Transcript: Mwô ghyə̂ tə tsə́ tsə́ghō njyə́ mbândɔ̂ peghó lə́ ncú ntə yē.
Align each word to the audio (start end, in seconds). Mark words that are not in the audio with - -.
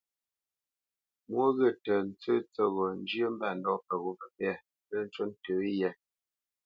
Mwô 1.29 1.45
ghyə̂ 1.57 1.71
tə 1.83 1.95
tsə́ 2.19 2.37
tsə́ghō 2.53 2.85
njyə́ 2.99 3.29
mbândɔ̂ 3.33 3.75
peghó 3.85 4.11
lə́ 4.89 5.01
ncú 5.05 5.21
ntə 5.29 5.53
yē. 5.79 5.91